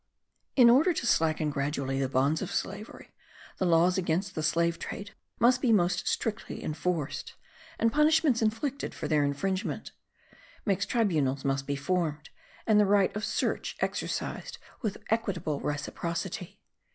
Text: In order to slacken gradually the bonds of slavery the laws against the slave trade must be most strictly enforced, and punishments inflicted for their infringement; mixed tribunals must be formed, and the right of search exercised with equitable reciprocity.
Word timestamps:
In 0.55 0.67
order 0.67 0.93
to 0.95 1.05
slacken 1.05 1.51
gradually 1.51 1.99
the 1.99 2.09
bonds 2.09 2.41
of 2.41 2.51
slavery 2.51 3.11
the 3.59 3.67
laws 3.67 3.99
against 3.99 4.33
the 4.33 4.41
slave 4.41 4.79
trade 4.79 5.11
must 5.39 5.61
be 5.61 5.71
most 5.71 6.07
strictly 6.07 6.63
enforced, 6.63 7.35
and 7.77 7.93
punishments 7.93 8.41
inflicted 8.41 8.95
for 8.95 9.07
their 9.07 9.23
infringement; 9.23 9.91
mixed 10.65 10.89
tribunals 10.89 11.45
must 11.45 11.67
be 11.67 11.75
formed, 11.75 12.31
and 12.65 12.79
the 12.79 12.85
right 12.87 13.15
of 13.15 13.23
search 13.23 13.77
exercised 13.79 14.57
with 14.81 14.97
equitable 15.11 15.59
reciprocity. 15.59 16.59